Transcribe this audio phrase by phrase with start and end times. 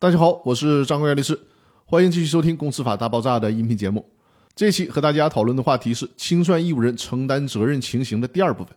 [0.00, 1.38] 大家好，我是张国元律师，
[1.84, 4.02] 欢迎继续收听《公司法大爆炸》的音频节目。
[4.56, 8.74] 这期和大家讨论的话题是清算义务人承担责任情形的第二部分。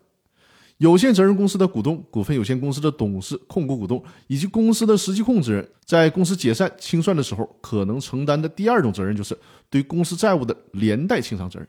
[0.79, 9.33] 有限责任公司的股东、股份有限公司的董事、控股股东以及公司的实际控制人，在公司解散清算的时候，可能承担的第二种责任就是
[9.69, 11.65] 对公司债务的连带清偿责任。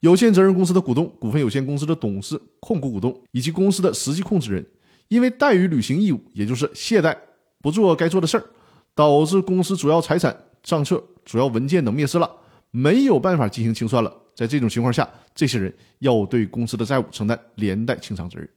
[0.00, 4.66] 有限责任公司的股东、股份有限公司的董事、控股股东以及公司的实际控制人，
[5.06, 7.16] 因为怠于履行义务，也就是懈怠
[7.62, 8.44] 不做该做的事儿。
[8.94, 12.30] 导致公司主要财产、账册、主要文件等灭失了，
[12.70, 14.14] 没有办法进行清算了。
[14.34, 18.48] 在这种情况下，这些人要对公司的债务承担连带清偿责任。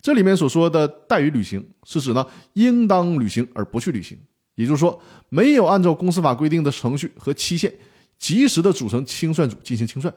[0.00, 4.16] 这里面所说的怠于履行，是指呢应当履行而不去履行，
[4.54, 7.72] 也就是说，没有按照公司法规定的程序和期限，
[8.18, 10.12] 及时的组成清算组进行清算。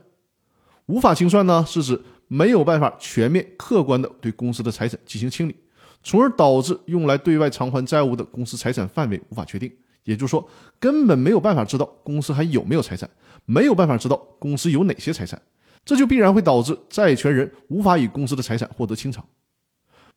[0.85, 5.55] 无法清算呢，是指没有办法全面客观的对公司的财产进行清理。
[6.03, 9.71] 从而导致用来对外偿还债务的公司财产范围无法确定，
[10.05, 10.47] 也就是说，
[10.79, 13.09] 根本没有办法知道公司还有没有财产，
[13.45, 15.39] 没有办法知道公司有哪些财产，
[15.83, 19.23] 这就必然会导致债权人无法以公司的财产获得清偿，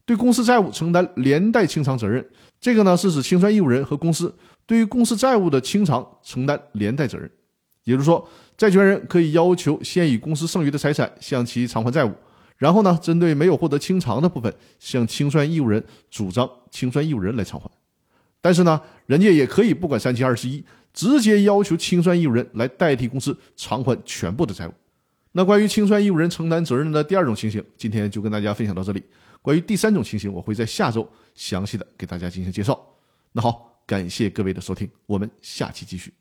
[0.05, 2.25] 对公司债务承担连带清偿责任。
[2.61, 4.33] 这个呢，是指清算义务人和公司
[4.67, 7.29] 对于公司债务的清偿承担连带责任，
[7.83, 12.13] 也就是说，债权人可以要求先以公司剩余的财产向其偿还债务。
[12.63, 17.69] 然后呢，针对没有获得清偿的部分，向清算义务人主张清算义务人来偿还。
[18.41, 24.73] 但是呢，人家也可以不管三七二十一，直接要求清算义务人来代替公司偿还全部的债务。
[25.33, 29.03] 那关于清算义务人承担责任的第二种情形，今天就跟大家分享到这里。
[29.43, 31.05] 关于第三种情形，我会在下周
[31.35, 32.81] 详细的给大家进行介绍。
[33.33, 36.13] 那好，感谢各位的收听，我们下期继续。